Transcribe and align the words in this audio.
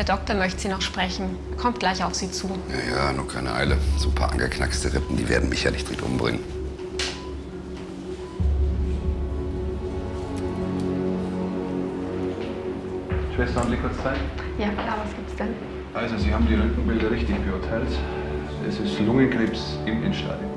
Der 0.00 0.16
Doktor 0.16 0.34
möchte 0.34 0.60
Sie 0.60 0.68
noch 0.68 0.80
sprechen. 0.80 1.36
Er 1.50 1.56
kommt 1.58 1.78
gleich 1.78 2.02
auf 2.02 2.14
Sie 2.14 2.30
zu. 2.30 2.48
Ja, 2.70 3.08
ja, 3.08 3.12
nur 3.12 3.28
keine 3.28 3.52
Eile. 3.52 3.76
So 3.98 4.08
ein 4.08 4.14
paar 4.14 4.32
angeknackste 4.32 4.94
Rippen, 4.94 5.14
die 5.18 5.28
werden 5.28 5.50
mich 5.50 5.62
ja 5.62 5.70
nicht 5.70 5.86
direkt 5.86 6.02
umbringen. 6.02 6.40
Schwester, 13.36 13.60
haben 13.60 13.70
Sie 13.70 13.76
kurz 13.76 14.02
Zeit? 14.02 14.16
Ja, 14.58 14.68
klar, 14.68 14.96
was 15.04 15.14
gibt's 15.14 15.36
denn? 15.36 15.48
Also, 15.92 16.16
Sie 16.16 16.32
haben 16.32 16.46
die 16.48 16.54
Röntgenbilder 16.54 17.10
richtig 17.10 17.36
beurteilt. 17.44 17.90
Es 18.66 18.78
ist 18.80 18.98
Lungenkrebs 19.00 19.76
im 19.84 20.02
Endstadium. 20.02 20.50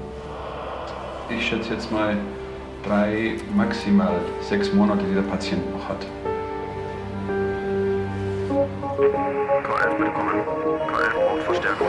Ich 1.29 1.45
schätze 1.45 1.73
jetzt 1.73 1.91
mal 1.91 2.15
drei, 2.87 3.35
maximal 3.53 4.21
sechs 4.47 4.71
Monate, 4.71 5.03
die 5.03 5.15
der 5.15 5.23
Patient 5.23 5.69
noch 5.73 5.89
hat. 5.89 6.05
K11, 9.03 9.97
bitte 9.97 10.11
kommen. 10.11 10.41
K11 10.87 11.13
braucht 11.13 11.43
Verstärkung. 11.43 11.87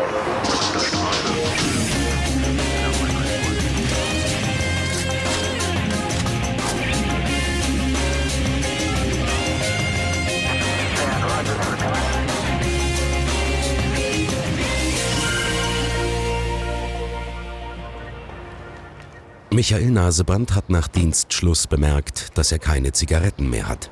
Michael 19.50 19.90
Naseband 19.92 20.56
hat 20.56 20.68
nach 20.68 20.88
Dienstschluss 20.88 21.68
bemerkt, 21.68 22.36
dass 22.36 22.50
er 22.50 22.58
keine 22.58 22.90
Zigaretten 22.90 23.48
mehr 23.48 23.68
hat. 23.68 23.88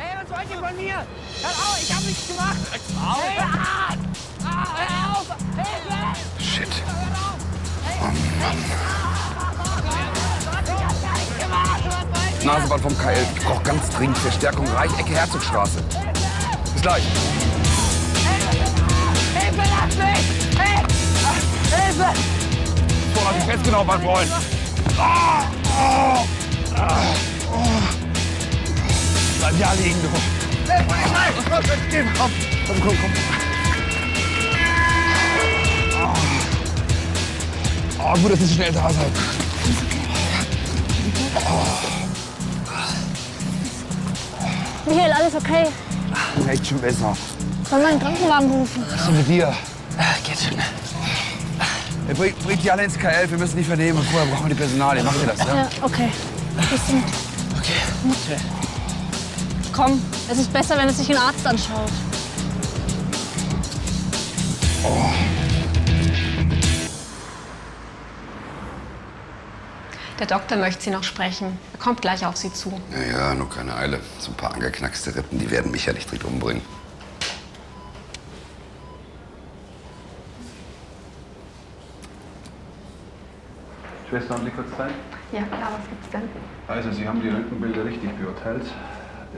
Ey, 0.00 0.16
was 0.22 0.29
wollt 0.40 0.50
ihr 0.50 0.68
von 0.68 0.76
mir? 0.76 0.94
Hört 0.94 1.54
auf, 1.54 1.78
ich 1.82 1.92
hab 1.92 2.02
nichts 2.02 2.28
gemacht. 2.28 2.56
Hey, 2.70 2.80
ah, 2.98 3.94
ah, 4.44 4.64
hör 4.76 5.18
auf. 5.18 5.26
Hilfe! 5.56 5.98
Shit. 6.42 6.68
Hört 6.86 7.14
auf. 7.14 7.38
Oh 8.00 8.04
Mann. 8.04 8.58
Ich 10.64 10.84
hab 10.84 11.02
gar 11.02 11.16
nichts 11.18 11.38
gemacht. 11.38 11.80
Was 11.84 11.94
wollt 11.94 12.42
ihr? 12.42 12.46
Naseband 12.46 12.82
vom 12.82 12.98
KL. 12.98 13.26
Ich 13.36 13.44
brauche 13.44 13.62
ganz 13.62 13.90
dringend 13.90 14.18
Verstärkung. 14.18 14.66
Reichecke 14.68 15.14
Herzogstraße. 15.14 15.82
Bis 16.72 16.82
gleich. 16.82 17.04
Hilfe, 19.34 19.56
lass 19.56 19.96
mich! 19.96 20.58
Hey! 20.58 20.82
Ah, 21.24 21.34
Hilfe! 21.76 22.08
Vorlass 23.14 23.34
dich 23.34 23.44
festgenommen, 23.44 23.86
mein 23.86 24.02
Freund. 24.02 24.30
Ah, 24.98 25.44
oh, 25.76 26.26
ah, 26.76 27.14
oh. 27.52 27.89
Bleib 29.50 29.60
ja 29.60 29.72
liegen, 29.82 30.00
du. 30.02 30.08
Hey, 30.70 30.82
Polizei! 30.84 31.32
Komm, 31.50 31.62
geh, 31.90 32.04
komm, 32.16 32.30
komm, 32.66 32.80
komm, 32.80 32.96
komm. 33.00 33.12
Oh, 38.02 38.14
gut, 38.18 38.32
dass 38.32 38.40
ihr 38.40 38.46
so 38.46 38.54
schnell 38.54 38.72
da 38.72 38.90
seid. 38.90 39.12
Michael, 44.86 45.12
alles 45.12 45.34
okay? 45.34 45.66
Echt 46.48 46.66
schon 46.66 46.78
besser. 46.78 47.16
Sollen 47.68 47.82
wir 47.82 47.88
einen 47.88 48.00
Krankenwagen 48.00 48.50
rufen? 48.50 48.84
Was 48.88 49.00
ist 49.00 49.06
denn 49.08 49.16
mit 49.16 49.28
dir? 49.28 49.54
Geht 50.24 50.38
schon. 50.38 50.58
Ihr 52.08 52.14
bringt, 52.14 52.38
bringt 52.44 52.62
die 52.62 52.70
alle 52.70 52.84
ins 52.84 52.98
KL, 52.98 53.28
wir 53.28 53.38
müssen 53.38 53.56
die 53.56 53.64
vernehmen. 53.64 53.98
Und 53.98 54.08
vorher 54.08 54.28
brauchen 54.28 54.44
wir 54.44 54.54
die 54.54 54.60
Personalie. 54.60 55.02
Macht 55.02 55.16
ihr 55.20 55.26
das, 55.26 55.38
ja? 55.38 55.54
Ja, 55.54 55.68
okay. 55.82 56.08
Bisschen. 56.70 57.02
Okay. 57.58 58.36
Komm, 59.82 59.98
es 60.30 60.36
ist 60.36 60.52
besser, 60.52 60.76
wenn 60.76 60.90
es 60.90 60.98
sich 60.98 61.08
ein 61.08 61.16
Arzt 61.16 61.46
anschaut. 61.46 61.90
Der 70.18 70.26
Doktor 70.26 70.58
möchte 70.58 70.82
Sie 70.82 70.90
noch 70.90 71.02
sprechen. 71.02 71.58
Er 71.72 71.78
kommt 71.78 72.02
gleich 72.02 72.26
auf 72.26 72.36
Sie 72.36 72.52
zu. 72.52 72.78
Ja, 72.92 73.30
ja, 73.30 73.34
nur 73.34 73.48
keine 73.48 73.74
Eile. 73.74 74.00
So 74.18 74.32
ein 74.32 74.36
paar 74.36 74.52
angeknackste 74.52 75.16
Rippen, 75.16 75.38
die 75.38 75.50
werden 75.50 75.72
mich 75.72 75.86
ja 75.86 75.94
nicht 75.94 76.10
direkt 76.10 76.26
umbringen. 76.26 76.60
Schwester, 84.10 84.34
haben 84.34 84.44
Sie 84.44 84.50
kurz 84.50 84.76
Zeit? 84.76 84.92
Ja, 85.32 85.40
klar, 85.44 85.70
was 85.78 85.88
gibt's 85.88 86.10
denn? 86.10 86.28
Also, 86.68 86.92
Sie 86.92 87.08
haben 87.08 87.22
die 87.22 87.30
Röntgenbilder 87.30 87.86
richtig 87.86 88.10
beurteilt. 88.18 88.66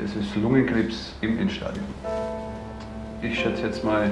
Es 0.00 0.16
ist 0.16 0.34
Lungenkrebs 0.36 1.12
im 1.20 1.38
Endstadium. 1.38 1.84
Ich 3.20 3.38
schätze 3.38 3.62
jetzt 3.62 3.84
mal 3.84 4.10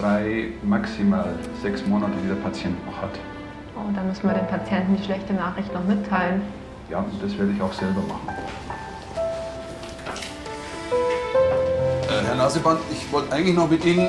drei, 0.00 0.48
maximal 0.62 1.34
sechs 1.60 1.86
Monate, 1.86 2.12
die 2.24 2.28
der 2.28 2.36
Patient 2.36 2.74
noch 2.86 2.96
hat. 2.96 3.10
Oh, 3.76 3.92
dann 3.94 4.08
müssen 4.08 4.26
wir 4.26 4.34
den 4.34 4.46
Patienten 4.46 4.96
die 4.96 5.04
schlechte 5.04 5.34
Nachricht 5.34 5.72
noch 5.74 5.84
mitteilen. 5.84 6.40
Ja, 6.90 7.00
und 7.00 7.22
das 7.22 7.36
werde 7.38 7.52
ich 7.52 7.60
auch 7.60 7.72
selber 7.74 8.00
machen. 8.08 8.28
Äh, 12.08 12.26
Herr 12.26 12.34
Naseband, 12.34 12.80
ich 12.90 13.12
wollte 13.12 13.32
eigentlich 13.32 13.54
noch 13.54 13.68
mit 13.68 13.84
Ihnen. 13.84 14.08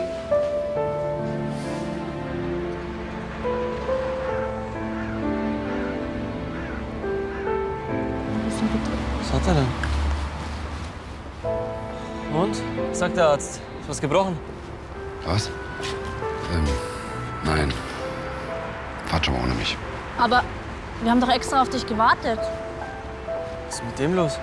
Sagt 13.14 13.18
der 13.18 13.28
Arzt? 13.28 13.62
Ist 13.82 13.90
was 13.90 14.02
gebrochen? 14.02 14.38
Was? 15.26 15.48
Ähm, 16.54 16.66
nein. 17.44 17.74
Fahrt 19.06 19.26
schon 19.26 19.36
mal 19.36 19.44
ohne 19.44 19.54
mich. 19.54 19.78
Aber 20.18 20.44
wir 21.02 21.12
haben 21.12 21.22
doch 21.22 21.30
extra 21.30 21.62
auf 21.62 21.70
dich 21.70 21.86
gewartet. 21.86 22.40
Was 23.68 23.76
ist 23.76 23.86
mit 23.86 24.00
dem 24.00 24.16
los? 24.16 24.40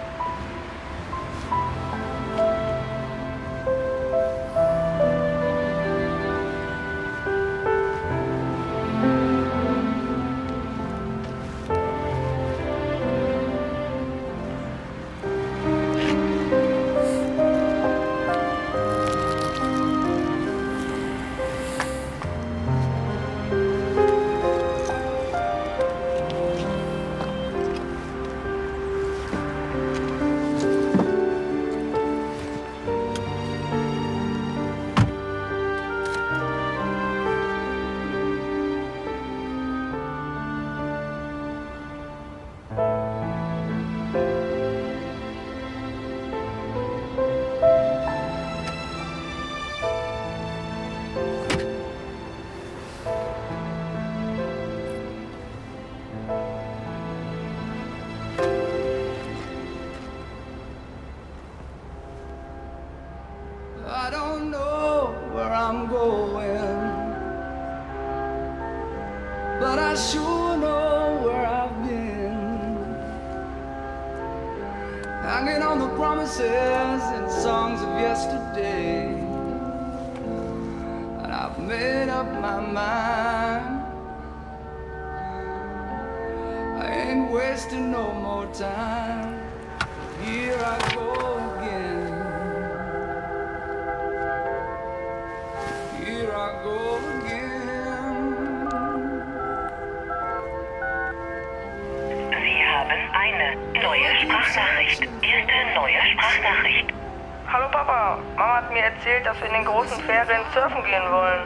Erzählt, 109.11 109.27
dass 109.27 109.41
wir 109.41 109.47
in 109.47 109.53
den 109.53 109.65
großen 109.65 110.03
Ferien 110.05 110.43
surfen 110.55 110.83
gehen 110.85 111.03
wollen. 111.11 111.43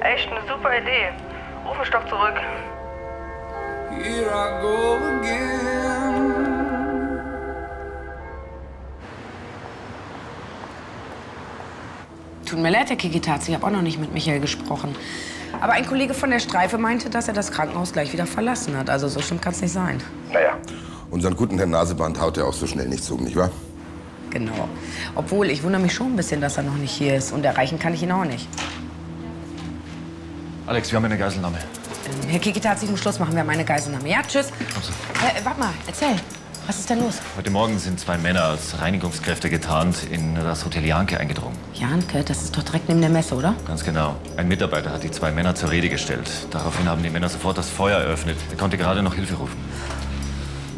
Echt 0.00 0.30
eine 0.30 0.40
super 0.48 0.76
Idee. 0.76 1.10
Ruf 1.66 1.78
mich 1.78 1.90
doch 1.90 2.06
zurück. 2.08 2.34
Here 3.90 4.26
I 4.26 4.60
go 4.60 4.96
again. 5.20 6.34
Tut 12.46 12.58
mir 12.58 12.70
leid, 12.70 12.90
Herr 12.90 12.96
Kikitazi, 12.96 13.50
ich 13.50 13.56
habe 13.56 13.66
auch 13.66 13.70
noch 13.70 13.82
nicht 13.82 13.98
mit 13.98 14.12
Michael 14.12 14.40
gesprochen. 14.40 14.94
Aber 15.60 15.72
ein 15.72 15.86
Kollege 15.86 16.14
von 16.14 16.30
der 16.30 16.40
Streife 16.40 16.78
meinte, 16.78 17.08
dass 17.10 17.28
er 17.28 17.34
das 17.34 17.50
Krankenhaus 17.50 17.92
gleich 17.92 18.12
wieder 18.12 18.26
verlassen 18.26 18.76
hat. 18.76 18.90
Also 18.90 19.08
so 19.08 19.20
schlimm 19.20 19.40
kann 19.40 19.52
es 19.52 19.62
nicht 19.62 19.72
sein. 19.72 20.02
Naja, 20.32 20.58
unseren 21.10 21.36
guten 21.36 21.56
Herrn 21.58 21.70
Naseband 21.70 22.20
haut 22.20 22.36
er 22.36 22.46
auch 22.46 22.52
so 22.52 22.66
schnell 22.66 22.88
nicht 22.88 23.04
zu, 23.04 23.16
nicht 23.16 23.36
wahr? 23.36 23.50
Genau. 24.34 24.68
Obwohl, 25.14 25.48
ich 25.48 25.62
wundere 25.62 25.80
mich 25.80 25.94
schon 25.94 26.08
ein 26.08 26.16
bisschen, 26.16 26.40
dass 26.40 26.56
er 26.56 26.64
noch 26.64 26.74
nicht 26.74 26.90
hier 26.90 27.14
ist. 27.14 27.32
Und 27.32 27.44
erreichen 27.44 27.78
kann 27.78 27.94
ich 27.94 28.02
ihn 28.02 28.12
auch 28.12 28.24
nicht. 28.24 28.46
Alex, 30.66 30.90
wir 30.90 30.96
haben 30.96 31.04
eine 31.04 31.16
Geiselnahme. 31.16 31.56
Ähm, 31.56 32.28
Herr 32.28 32.40
Kikitazi, 32.40 32.86
zum 32.86 32.96
Schluss 32.96 33.18
machen 33.18 33.36
wir 33.36 33.44
meine 33.44 33.64
Geiselnahme. 33.64 34.08
Ja, 34.08 34.22
tschüss. 34.26 34.48
Äh, 34.48 35.44
warte 35.44 35.60
mal, 35.60 35.70
erzähl. 35.86 36.16
Was 36.66 36.78
ist 36.78 36.88
denn 36.88 37.00
los? 37.00 37.20
Heute 37.36 37.50
Morgen 37.50 37.78
sind 37.78 38.00
zwei 38.00 38.16
Männer 38.16 38.44
als 38.44 38.80
Reinigungskräfte 38.80 39.50
getarnt 39.50 39.98
in 40.10 40.34
das 40.34 40.64
Hotel 40.64 40.84
Janke 40.84 41.20
eingedrungen. 41.20 41.58
Janke, 41.74 42.24
das 42.24 42.42
ist 42.42 42.56
doch 42.56 42.62
direkt 42.62 42.88
neben 42.88 43.02
der 43.02 43.10
Messe, 43.10 43.34
oder? 43.34 43.54
Ganz 43.66 43.84
genau. 43.84 44.16
Ein 44.38 44.48
Mitarbeiter 44.48 44.90
hat 44.90 45.02
die 45.02 45.10
zwei 45.10 45.30
Männer 45.30 45.54
zur 45.54 45.70
Rede 45.70 45.90
gestellt. 45.90 46.30
Daraufhin 46.50 46.88
haben 46.88 47.02
die 47.02 47.10
Männer 47.10 47.28
sofort 47.28 47.58
das 47.58 47.68
Feuer 47.68 47.98
eröffnet. 47.98 48.38
Er 48.50 48.56
konnte 48.56 48.78
gerade 48.78 49.02
noch 49.02 49.14
Hilfe 49.14 49.34
rufen. 49.34 49.56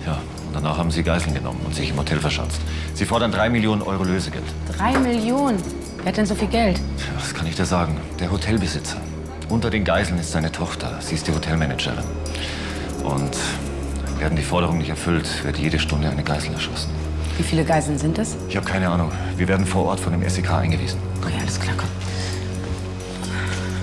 Ja, 0.04 0.18
danach 0.56 0.78
haben 0.78 0.90
sie 0.90 1.02
Geiseln 1.02 1.34
genommen 1.34 1.60
und 1.64 1.74
sich 1.74 1.90
im 1.90 1.98
Hotel 1.98 2.18
verschanzt. 2.18 2.60
Sie 2.94 3.04
fordern 3.04 3.30
drei 3.30 3.50
Millionen 3.50 3.82
Euro 3.82 4.04
Lösegeld. 4.04 4.44
Drei 4.76 4.98
Millionen. 4.98 5.62
Wer 5.98 6.06
hat 6.06 6.16
denn 6.16 6.26
so 6.26 6.34
viel 6.34 6.48
Geld? 6.48 6.80
Was 7.14 7.34
kann 7.34 7.46
ich 7.46 7.56
dir 7.56 7.66
sagen? 7.66 8.00
Der 8.20 8.30
Hotelbesitzer. 8.30 8.96
Unter 9.48 9.70
den 9.70 9.84
Geiseln 9.84 10.18
ist 10.18 10.32
seine 10.32 10.50
Tochter. 10.50 10.98
Sie 11.00 11.14
ist 11.14 11.26
die 11.26 11.32
Hotelmanagerin. 11.32 12.04
Und 13.04 13.36
werden 14.18 14.36
die 14.36 14.42
Forderungen 14.42 14.78
nicht 14.78 14.88
erfüllt, 14.88 15.44
wird 15.44 15.58
jede 15.58 15.78
Stunde 15.78 16.08
eine 16.08 16.22
Geisel 16.22 16.52
erschossen. 16.52 16.90
Wie 17.36 17.42
viele 17.42 17.64
Geiseln 17.64 17.98
sind 17.98 18.18
es? 18.18 18.34
Ich 18.48 18.56
habe 18.56 18.66
keine 18.66 18.88
Ahnung. 18.88 19.12
Wir 19.36 19.46
werden 19.46 19.66
vor 19.66 19.84
Ort 19.84 20.00
von 20.00 20.12
dem 20.12 20.26
SEK 20.28 20.50
eingewiesen. 20.50 20.98
Oh 21.24 21.28
ja, 21.28 21.38
alles 21.42 21.60
klar, 21.60 21.74
komm. 21.76 21.88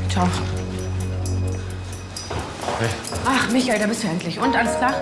Ciao. 0.09 0.27
Hey, 2.79 2.89
Ach, 3.25 3.51
Michael, 3.51 3.79
da 3.79 3.85
bist 3.85 4.03
du 4.03 4.07
endlich. 4.07 4.39
Und, 4.39 4.55
alles 4.55 4.75
klar? 4.77 4.93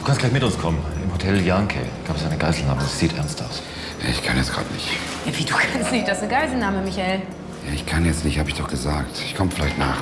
Du 0.00 0.04
kannst 0.06 0.20
gleich 0.20 0.32
mit 0.32 0.42
uns 0.42 0.58
kommen. 0.58 0.78
Im 1.04 1.12
Hotel 1.12 1.40
Janke 1.44 1.80
gab 2.06 2.16
es 2.16 2.24
eine 2.24 2.36
Geiselnahme. 2.36 2.80
Das 2.80 2.98
sieht 2.98 3.16
ernst 3.16 3.42
aus. 3.42 3.62
Ich 4.08 4.22
kann 4.22 4.36
jetzt 4.36 4.52
gerade 4.52 4.70
nicht. 4.72 4.88
Ja, 5.26 5.38
wie, 5.38 5.44
du 5.44 5.54
kannst 5.54 5.92
nicht. 5.92 6.08
Das 6.08 6.18
ist 6.18 6.24
eine 6.24 6.32
Geiselnahme, 6.32 6.80
Michael. 6.82 7.20
Ja, 7.66 7.74
ich 7.74 7.84
kann 7.84 8.04
jetzt 8.06 8.24
nicht, 8.24 8.38
habe 8.38 8.48
ich 8.48 8.54
doch 8.56 8.68
gesagt. 8.68 9.18
Ich 9.18 9.36
komme 9.36 9.50
vielleicht 9.50 9.78
nach. 9.78 9.98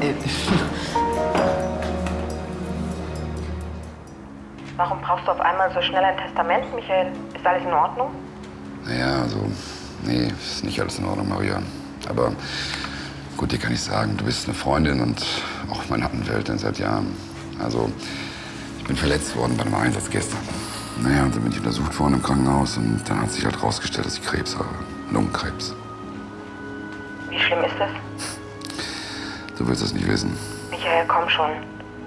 Äh, 0.00 0.12
Warum 4.76 5.00
brauchst 5.00 5.26
du 5.26 5.30
auf 5.30 5.40
einmal 5.40 5.72
so 5.72 5.80
schnell 5.80 6.04
ein 6.04 6.16
Testament, 6.18 6.74
Michael? 6.74 7.12
Ist 7.34 7.46
alles 7.46 7.62
in 7.62 7.72
Ordnung? 7.72 8.10
Naja, 8.84 9.22
also, 9.22 9.48
nee, 10.04 10.28
ist 10.42 10.64
nicht 10.64 10.78
alles 10.80 10.98
in 10.98 11.06
Ordnung, 11.06 11.28
Maria. 11.28 11.62
Aber 12.08 12.32
gut, 13.36 13.52
dir 13.52 13.58
kann 13.58 13.72
ich 13.72 13.80
sagen, 13.80 14.16
du 14.18 14.24
bist 14.24 14.46
eine 14.46 14.54
Freundin 14.54 15.00
und 15.00 15.24
auch 15.70 15.88
meine 15.88 16.10
Anwältin 16.10 16.58
seit 16.58 16.78
Jahren. 16.78 17.06
Also, 17.58 17.90
ich 18.78 18.84
bin 18.84 18.96
verletzt 18.96 19.36
worden 19.36 19.56
bei 19.56 19.64
einem 19.64 19.74
Einsatz 19.74 20.10
gestern. 20.10 20.40
Naja, 21.02 21.24
und 21.24 21.34
dann 21.34 21.42
bin 21.42 21.52
ich 21.52 21.58
untersucht 21.58 21.98
worden 21.98 22.14
im 22.14 22.22
Krankenhaus 22.22 22.76
und 22.76 23.02
dann 23.08 23.20
hat 23.22 23.32
sich 23.32 23.44
halt 23.44 23.62
rausgestellt, 23.62 24.06
dass 24.06 24.18
ich 24.18 24.24
Krebs 24.24 24.56
habe. 24.56 24.68
Lungenkrebs. 25.10 25.74
Wie 27.30 27.38
schlimm 27.38 27.64
ist 27.64 27.74
das? 27.78 27.90
Du 29.58 29.66
willst 29.66 29.82
es 29.82 29.92
nicht 29.92 30.06
wissen. 30.06 30.36
Michael, 30.70 31.04
komm 31.06 31.28
schon. 31.28 31.50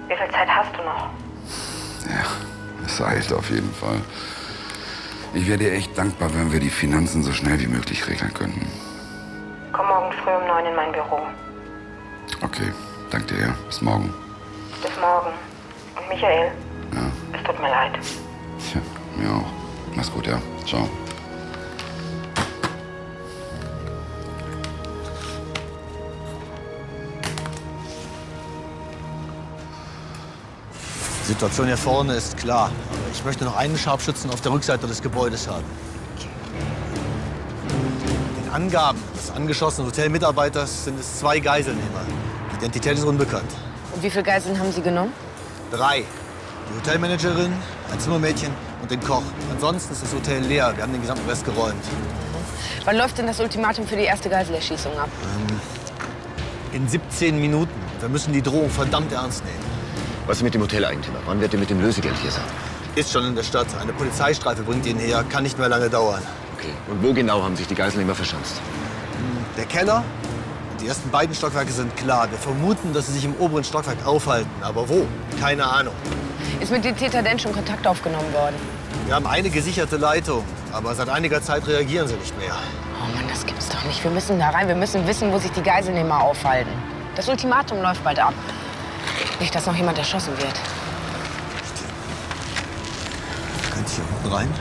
Wie 0.08 0.16
viel 0.16 0.30
Zeit 0.30 0.48
hast 0.48 0.74
du 0.76 0.82
noch? 0.84 1.10
Ja, 2.08 2.24
es 2.86 3.00
eilt 3.00 3.32
auf 3.32 3.50
jeden 3.50 3.72
Fall. 3.74 4.00
Ich 5.34 5.46
wäre 5.46 5.58
dir 5.58 5.72
echt 5.72 5.96
dankbar, 5.96 6.30
wenn 6.34 6.52
wir 6.52 6.60
die 6.60 6.70
Finanzen 6.70 7.22
so 7.22 7.32
schnell 7.32 7.60
wie 7.60 7.66
möglich 7.66 8.06
regeln 8.08 8.32
könnten. 8.32 8.66
Komm 9.72 9.86
morgen 9.86 10.12
früh 10.24 10.30
um 10.30 10.46
neun 10.46 10.64
in 10.64 10.74
mein 10.74 10.92
Büro. 10.92 11.20
Okay, 12.40 12.72
danke 13.10 13.34
dir. 13.34 13.54
Bis 13.66 13.82
morgen. 13.82 14.12
Bis 14.82 14.96
morgen. 15.00 15.32
Und 15.96 16.08
Michael, 16.08 16.52
Ja, 16.94 17.10
es 17.36 17.42
tut 17.44 17.60
mir 17.60 17.68
leid. 17.68 17.92
tja, 18.70 18.80
mir 19.16 19.30
auch. 19.30 19.46
Mach's 19.96 20.12
gut, 20.12 20.26
ja. 20.26 20.40
Ciao. 20.66 20.88
Die 31.22 31.26
Situation 31.32 31.66
hier 31.66 31.76
vorne 31.76 32.14
ist 32.14 32.36
klar. 32.38 32.66
Aber 32.90 33.10
ich 33.12 33.24
möchte 33.24 33.44
noch 33.44 33.56
einen 33.56 33.76
Scharfschützen 33.76 34.30
auf 34.30 34.40
der 34.40 34.52
Rückseite 34.52 34.86
des 34.86 35.02
Gebäudes 35.02 35.48
haben. 35.48 35.64
Den 38.42 38.52
Angaben 38.52 38.98
des 39.14 39.30
angeschossenen 39.30 39.88
Hotelmitarbeiters 39.90 40.84
sind 40.84 40.98
es 40.98 41.18
zwei 41.18 41.38
Geiselnehmer. 41.38 42.00
Die 42.52 42.56
Identität 42.56 42.96
ist 42.96 43.04
unbekannt. 43.04 43.50
Und 43.98 44.04
wie 44.04 44.10
viele 44.10 44.22
Geiseln 44.22 44.56
haben 44.60 44.70
Sie 44.70 44.80
genommen? 44.80 45.12
Drei. 45.72 46.04
Die 46.70 46.78
Hotelmanagerin, 46.78 47.52
ein 47.90 47.98
Zimmermädchen 47.98 48.52
und 48.80 48.88
den 48.88 49.00
Koch. 49.00 49.24
Ansonsten 49.50 49.92
ist 49.92 50.04
das 50.04 50.14
Hotel 50.14 50.40
leer. 50.44 50.72
Wir 50.76 50.84
haben 50.84 50.92
den 50.92 51.00
gesamten 51.00 51.28
Rest 51.28 51.44
geräumt. 51.44 51.82
Wann 52.84 52.96
läuft 52.96 53.18
denn 53.18 53.26
das 53.26 53.40
Ultimatum 53.40 53.88
für 53.88 53.96
die 53.96 54.04
erste 54.04 54.28
Geiselerschießung 54.28 54.96
ab? 54.96 55.08
Ähm, 55.24 55.60
in 56.74 56.88
17 56.88 57.40
Minuten. 57.40 57.72
Wir 57.98 58.08
müssen 58.08 58.32
die 58.32 58.40
Drohung 58.40 58.70
verdammt 58.70 59.10
ernst 59.10 59.44
nehmen. 59.44 59.64
Was 60.28 60.36
ist 60.36 60.42
mit 60.44 60.54
dem 60.54 60.62
Hoteleigentümer? 60.62 61.18
Wann 61.26 61.40
wird 61.40 61.54
er 61.54 61.58
mit 61.58 61.68
dem 61.68 61.80
Lösegeld 61.80 62.14
hier 62.22 62.30
sein? 62.30 62.44
Ist 62.94 63.10
schon 63.12 63.24
in 63.24 63.34
der 63.34 63.42
Stadt. 63.42 63.66
Eine 63.82 63.92
Polizeistreife 63.92 64.62
bringt 64.62 64.86
ihn 64.86 64.98
her. 64.98 65.24
Kann 65.28 65.42
nicht 65.42 65.58
mehr 65.58 65.68
lange 65.68 65.90
dauern. 65.90 66.22
Okay. 66.56 66.72
Und 66.86 67.02
wo 67.02 67.12
genau 67.12 67.42
haben 67.42 67.56
sich 67.56 67.66
die 67.66 67.74
Geiselnehmer 67.74 68.14
verschanzt? 68.14 68.60
Der 69.56 69.64
Keller 69.64 70.04
die 70.80 70.86
ersten 70.86 71.10
beiden 71.10 71.34
Stockwerke 71.34 71.72
sind 71.72 71.96
klar. 71.96 72.30
Wir 72.30 72.38
vermuten, 72.38 72.92
dass 72.92 73.06
sie 73.06 73.12
sich 73.12 73.24
im 73.24 73.34
oberen 73.36 73.64
Stockwerk 73.64 74.06
aufhalten. 74.06 74.50
Aber 74.62 74.88
wo? 74.88 75.06
Keine 75.40 75.64
Ahnung. 75.64 75.94
Ist 76.60 76.70
mit 76.70 76.84
den 76.84 76.96
Tätern 76.96 77.24
denn 77.24 77.38
schon 77.38 77.52
Kontakt 77.52 77.86
aufgenommen 77.86 78.32
worden? 78.32 78.56
Wir 79.06 79.14
haben 79.14 79.26
eine 79.26 79.50
gesicherte 79.50 79.96
Leitung. 79.96 80.44
Aber 80.72 80.94
seit 80.94 81.08
einiger 81.08 81.42
Zeit 81.42 81.66
reagieren 81.66 82.06
sie 82.06 82.14
nicht 82.16 82.36
mehr. 82.38 82.54
Oh 83.00 83.16
Mann, 83.16 83.26
das 83.28 83.44
gibt's 83.46 83.68
doch 83.68 83.82
nicht. 83.84 84.02
Wir 84.04 84.10
müssen 84.10 84.38
da 84.38 84.50
rein. 84.50 84.68
Wir 84.68 84.76
müssen 84.76 85.06
wissen, 85.06 85.32
wo 85.32 85.38
sich 85.38 85.50
die 85.52 85.62
Geiselnehmer 85.62 86.20
aufhalten. 86.20 86.70
Das 87.16 87.28
Ultimatum 87.28 87.80
läuft 87.82 88.04
bald 88.04 88.18
ab. 88.18 88.34
Nicht, 89.40 89.54
dass 89.54 89.66
noch 89.66 89.74
jemand 89.74 89.98
erschossen 89.98 90.36
wird. 90.38 90.54
Könnt 93.72 93.88
ihr 93.88 93.94
hier 93.94 94.04
unten 94.16 94.32
rein? 94.32 94.54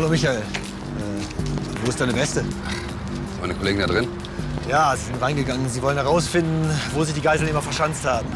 Hallo. 0.00 0.08
Michael. 0.08 0.38
Äh, 0.38 0.42
wo 1.84 1.90
ist 1.90 2.00
deine 2.00 2.14
Weste? 2.14 2.40
Ist 2.40 2.46
meine 3.38 3.54
Kollegin 3.54 3.80
da 3.80 3.86
drin? 3.86 4.08
Ja, 4.66 4.96
sie 4.96 5.04
sind 5.04 5.20
reingegangen. 5.20 5.68
Sie 5.68 5.82
wollen 5.82 5.98
herausfinden, 5.98 6.70
wo 6.94 7.04
sich 7.04 7.14
die 7.14 7.20
Geiselnehmer 7.20 7.60
verschanzt 7.60 8.06
haben. 8.06 8.26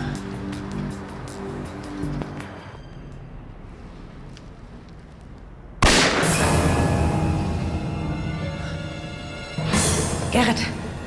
Gerrit, 10.32 10.58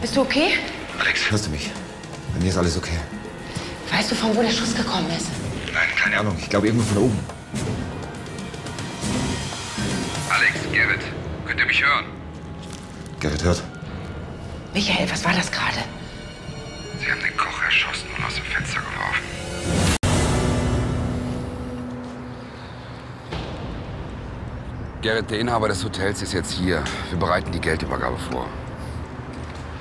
bist 0.02 0.16
du 0.16 0.22
okay? 0.22 0.54
Alex, 1.00 1.30
hörst 1.30 1.46
du 1.46 1.52
mich? 1.52 1.70
Bei 2.34 2.40
mir 2.40 2.50
ist 2.50 2.58
alles 2.58 2.76
okay. 2.76 2.98
Weißt 3.92 4.10
du, 4.10 4.16
von 4.16 4.36
wo 4.36 4.42
der 4.42 4.50
Schuss 4.50 4.74
gekommen 4.74 5.06
ist? 5.16 5.28
Nein, 5.72 5.88
keine 5.96 6.18
Ahnung. 6.18 6.36
Ich 6.40 6.50
glaube 6.50 6.66
irgendwo 6.66 6.96
von 6.96 7.04
oben. 7.04 7.37
Gerrit, 10.78 11.02
könnt 11.48 11.60
ihr 11.60 11.66
mich 11.66 11.84
hören? 11.84 12.06
Gerrit 13.20 13.44
hört. 13.44 13.64
Michael, 14.76 15.10
was 15.10 15.26
war 15.26 15.34
das 15.34 15.52
gerade? 15.52 15.80
Sie 17.00 17.12
haben 17.12 17.20
den 17.20 17.36
Koch 17.36 17.64
erschossen 17.64 18.06
und 18.16 18.24
aus 18.24 18.36
dem 18.36 18.44
Fenster 18.44 18.80
geworfen. 18.82 19.24
Gerrit, 25.02 25.32
der 25.32 25.40
Inhaber 25.40 25.68
des 25.68 25.84
Hotels, 25.84 26.22
ist 26.22 26.34
jetzt 26.34 26.52
hier. 26.52 26.84
Wir 27.10 27.18
bereiten 27.18 27.52
die 27.52 27.60
Geldübergabe 27.60 28.20
vor. 28.32 28.46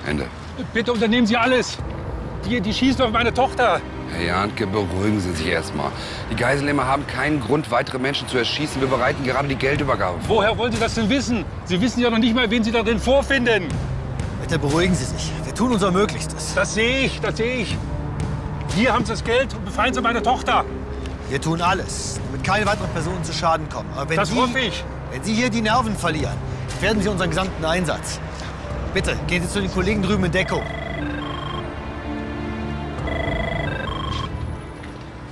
Ende. 0.07 0.27
Bitte 0.73 0.95
unternehmen 0.95 1.27
Sie 1.27 1.37
alles. 1.37 1.77
Die, 2.47 2.59
die 2.63 2.73
schießen 2.73 3.05
auf 3.05 3.11
meine 3.11 3.35
Tochter. 3.35 3.83
Herr 4.13 4.25
Jahnke, 4.25 4.67
beruhigen 4.67 5.21
Sie 5.21 5.33
sich 5.33 5.47
erstmal. 5.47 5.91
Die 6.31 6.37
Geiselnehmer 6.37 6.87
haben 6.87 7.07
keinen 7.07 7.41
Grund, 7.41 7.71
weitere 7.71 7.99
Menschen 7.99 8.29
zu 8.29 8.39
erschießen. 8.39 8.81
Wir 8.81 8.89
bereiten 8.89 9.25
gerade 9.25 9.49
die 9.49 9.57
Geldübergabe 9.57 10.21
vor. 10.21 10.37
Woher 10.37 10.57
wollen 10.57 10.73
Sie 10.73 10.79
das 10.79 10.95
denn 10.95 11.09
wissen? 11.09 11.45
Sie 11.65 11.81
wissen 11.81 12.01
ja 12.01 12.11
noch 12.11 12.19
nicht 12.19 12.35
mal, 12.35 12.51
wen 12.51 12.63
Sie 12.63 12.71
da 12.73 12.83
drin 12.83 12.99
vorfinden. 12.99 13.69
Bitte 14.41 14.59
beruhigen 14.59 14.95
Sie 14.95 15.05
sich. 15.05 15.33
Wir 15.45 15.55
tun 15.55 15.73
unser 15.73 15.91
Möglichstes. 15.91 16.55
Das 16.55 16.75
sehe 16.75 17.01
ich, 17.07 17.21
das 17.21 17.37
sehe 17.37 17.57
ich. 17.57 17.77
Hier 18.75 18.93
haben 18.93 19.05
Sie 19.05 19.13
das 19.13 19.25
Geld 19.25 19.55
und 19.55 19.65
befreien 19.65 19.93
Sie 19.93 20.01
meine 20.01 20.23
Tochter. 20.23 20.65
Wir 21.29 21.41
tun 21.41 21.61
alles, 21.61 22.21
damit 22.27 22.45
keine 22.45 22.67
weiteren 22.67 22.91
Personen 22.91 23.25
zu 23.25 23.33
Schaden 23.33 23.69
kommen. 23.69 23.89
Aber 23.97 24.09
wenn 24.09 24.17
Das 24.17 24.29
Sie, 24.31 24.37
hoffe 24.37 24.61
ich. 24.61 24.85
Wenn 25.11 25.25
Sie 25.25 25.35
hier 25.35 25.51
die 25.51 25.63
Nerven 25.63 25.97
verlieren, 25.97 26.35
gefährden 26.69 27.03
Sie 27.03 27.09
unseren 27.09 27.31
gesamten 27.31 27.65
Einsatz. 27.65 28.21
Bitte, 28.95 29.17
gehen 29.27 29.43
Sie 29.43 29.49
zu 29.49 29.61
den 29.61 29.73
Kollegen 29.73 30.03
drüben 30.03 30.25
in 30.25 30.33
Deckung. 30.33 30.63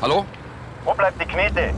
Hallo? 0.04 0.26
Wo 0.84 0.92
bleibt 0.92 1.18
die 1.18 1.24
Knete? 1.24 1.70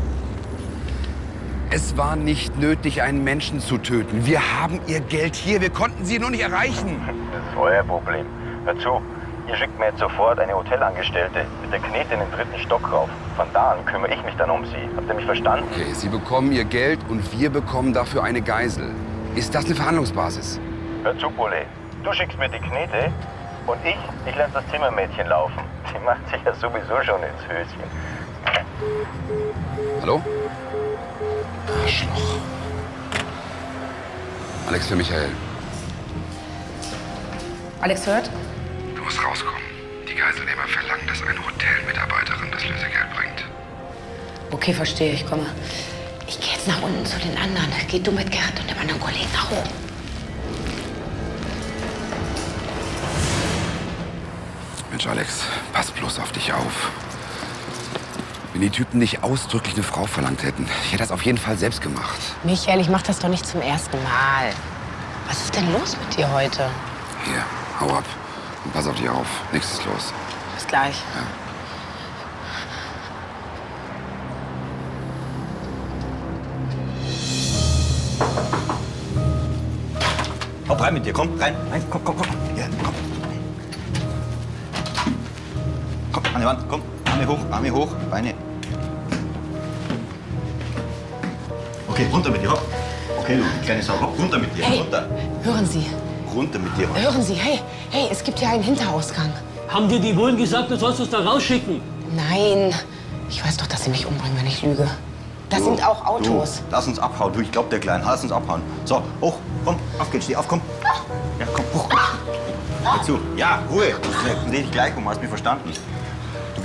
Es 1.71 1.97
war 1.97 2.17
nicht 2.17 2.59
nötig, 2.59 3.01
einen 3.03 3.23
Menschen 3.23 3.61
zu 3.61 3.79
töten. 3.79 4.27
Wir 4.27 4.41
haben 4.61 4.81
Ihr 4.89 4.99
Geld 4.99 5.37
hier. 5.37 5.61
Wir 5.61 5.71
konnten 5.71 6.05
Sie 6.05 6.19
nur 6.19 6.31
nicht 6.31 6.41
erreichen. 6.41 7.01
Das 7.07 7.53
ist 7.53 7.57
euer 7.57 7.85
Problem. 7.85 8.27
Hör 8.65 8.77
zu, 8.81 9.01
ihr 9.47 9.55
schickt 9.55 9.79
mir 9.79 9.87
jetzt 9.91 10.01
sofort 10.01 10.41
eine 10.41 10.55
Hotelangestellte 10.55 11.47
mit 11.63 11.73
der 11.73 11.79
Knete 11.79 12.15
in 12.15 12.19
den 12.19 12.33
dritten 12.33 12.59
Stock 12.59 12.91
rauf. 12.91 13.09
Von 13.37 13.47
da 13.53 13.75
an 13.75 13.85
kümmere 13.87 14.13
ich 14.13 14.25
mich 14.25 14.35
dann 14.35 14.51
um 14.51 14.65
sie. 14.65 14.89
Habt 14.97 15.09
ihr 15.09 15.15
mich 15.15 15.25
verstanden? 15.25 15.65
Okay, 15.71 15.93
Sie 15.93 16.09
bekommen 16.09 16.51
Ihr 16.51 16.65
Geld 16.65 16.99
und 17.09 17.23
wir 17.39 17.51
bekommen 17.51 17.93
dafür 17.93 18.25
eine 18.25 18.43
Geisel. 18.43 18.91
Ist 19.37 19.55
das 19.55 19.67
eine 19.67 19.77
Verhandlungsbasis? 19.77 20.59
Hör 21.05 21.17
zu, 21.17 21.31
Bulle. 21.31 21.65
Du 22.03 22.13
schickst 22.13 22.37
mir 22.41 22.49
die 22.49 22.59
Knete 22.59 23.13
und 23.69 23.79
ich, 23.85 23.97
ich 24.29 24.37
lasse 24.37 24.51
das 24.55 24.67
Zimmermädchen 24.73 25.29
laufen. 25.29 25.61
Die 25.95 26.05
macht 26.05 26.29
sich 26.29 26.43
ja 26.45 26.53
sowieso 26.55 27.01
schon 27.05 27.23
ins 27.23 27.43
Höschen. 27.49 28.16
Hallo? 30.01 30.23
Arschloch. 31.83 32.39
Alex 34.69 34.87
für 34.87 34.97
Michael. 34.97 35.31
Alex 37.81 38.07
hört? 38.07 38.31
Du 38.95 39.03
musst 39.03 39.23
rauskommen. 39.25 39.61
Die 40.09 40.15
Geiselnehmer 40.15 40.67
verlangen, 40.67 41.07
dass 41.07 41.23
eine 41.23 41.39
Hotelmitarbeiterin 41.39 42.51
das 42.51 42.63
Lösegeld 42.65 43.07
bringt. 43.17 43.45
Okay, 44.51 44.73
verstehe, 44.73 45.13
ich 45.13 45.27
komme. 45.27 45.47
Ich 46.27 46.41
gehe 46.41 46.53
jetzt 46.53 46.67
nach 46.67 46.83
unten 46.83 47.05
zu 47.07 47.19
den 47.19 47.37
anderen. 47.37 47.71
Geh 47.89 47.99
du 48.01 48.11
mit 48.11 48.31
Gerrit 48.31 48.59
und 48.61 48.71
dem 48.71 48.79
anderen 48.79 49.01
Kollegen 49.01 49.29
nach 49.33 49.51
oben. 49.51 49.71
Mensch, 54.91 55.07
Alex, 55.07 55.45
pass 55.73 55.91
bloß 55.91 56.19
auf 56.21 56.33
dich 56.33 56.53
auf. 56.53 56.91
Wenn 58.57 58.63
die 58.63 58.71
Typen 58.71 59.01
nicht 59.01 59.23
ausdrücklich 59.23 59.75
eine 59.75 59.83
Frau 59.83 60.07
verlangt 60.07 60.43
hätten, 60.43 60.67
ich 60.87 60.93
hätte 60.93 61.03
das 61.03 61.11
auf 61.11 61.21
jeden 61.27 61.37
Fall 61.37 61.59
selbst 61.59 61.83
gemacht. 61.83 62.17
Michael, 62.43 62.81
ich 62.81 62.89
mach 62.89 63.03
das 63.03 63.19
doch 63.19 63.29
nicht 63.29 63.47
zum 63.47 63.61
ersten 63.61 64.03
Mal. 64.03 64.51
Was 65.29 65.45
ist 65.45 65.55
denn 65.55 65.71
los 65.75 65.95
mit 66.01 66.17
dir 66.17 66.33
heute? 66.33 66.71
Hier, 67.27 67.45
hau 67.79 67.95
ab 67.95 68.05
und 68.65 68.73
pass 68.73 68.87
auf 68.87 68.95
dich 68.95 69.11
auf. 69.11 69.27
Nichts 69.53 69.73
ist 69.73 69.85
los. 69.85 70.11
Bis 70.55 70.67
gleich. 70.67 71.03
Hopp 80.67 80.81
rein 80.81 80.95
mit 80.95 81.05
dir, 81.05 81.13
komm, 81.13 81.39
rein, 81.39 81.55
rein, 81.71 81.85
komm, 81.91 82.03
komm, 82.03 82.17
komm. 82.17 82.27
Hier, 82.55 82.71
komm. 82.83 82.95
Komm, 86.11 86.25
an 86.35 86.41
die 86.41 86.47
Wand, 86.47 86.65
komm. 86.71 86.83
Arme 87.17 87.29
hoch, 87.29 87.39
Arme 87.51 87.71
hoch, 87.71 87.93
Beine. 88.11 88.35
Okay, 91.97 92.09
runter 92.13 92.31
mit 92.31 92.43
dir, 92.43 92.51
hopp. 92.51 92.61
Okay, 93.21 93.39
du 93.39 93.65
kleine 93.65 93.83
Sau, 93.83 93.95
hopp, 93.99 94.19
runter 94.19 94.39
mit 94.39 94.55
dir, 94.55 94.65
Hey. 94.67 94.81
runter. 94.81 95.07
Hören 95.43 95.65
Sie, 95.65 95.87
Runter 96.35 96.59
mit 96.59 96.77
dir. 96.77 96.89
hören 96.95 97.23
Sie, 97.23 97.33
hey, 97.33 97.59
hey, 97.91 98.09
es 98.13 98.23
gibt 98.23 98.39
hier 98.39 98.51
einen 98.51 98.63
Hinterausgang. 98.63 99.33
Haben 99.67 99.89
dir 99.89 99.99
die 99.99 100.13
Bullen 100.13 100.37
gesagt, 100.37 100.71
du 100.71 100.77
sollst 100.77 101.01
uns 101.01 101.09
da 101.09 101.21
rausschicken? 101.21 101.81
Nein, 102.15 102.75
ich 103.31 103.43
weiß 103.43 103.57
doch, 103.57 103.67
dass 103.67 103.85
Sie 103.85 103.89
mich 103.89 104.05
umbringen, 104.05 104.37
wenn 104.37 104.47
ich 104.47 104.61
lüge. 104.61 104.87
Das 105.49 105.65
sind 105.65 105.83
auch 105.87 106.05
Autos. 106.05 106.57
Du, 106.59 106.63
lass 106.71 106.87
uns 106.87 106.99
abhauen, 106.99 107.33
du, 107.33 107.41
ich 107.41 107.51
glaub 107.51 107.71
der 107.71 107.81
Kleinen, 107.81 108.05
lass 108.05 108.23
uns 108.23 108.31
abhauen. 108.31 108.61
So, 108.85 109.03
hoch, 109.23 109.37
komm, 109.65 109.77
auf 109.99 110.11
geht's, 110.11 110.27
steh 110.27 110.37
auf, 110.37 110.47
komm. 110.47 110.61
Ja, 111.41 111.47
komm, 111.55 111.65
hoch. 111.73 111.89
Hör 112.85 113.03
zu. 113.05 113.19
Ja, 113.39 113.61
Ruhe. 113.71 113.87
Ich 113.87 114.51
dreh 114.51 114.61
dich 114.61 114.71
gleich 114.71 114.95
um, 114.99 115.09
hast 115.09 115.23
mich 115.23 115.31
verstanden. 115.31 115.73